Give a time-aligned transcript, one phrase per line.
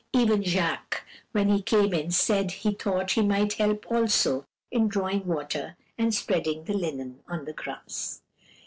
[0.13, 5.27] Even Jacques, when he came in, said he thought he might help also in drawing
[5.27, 8.19] water and spreading the linen on the grass.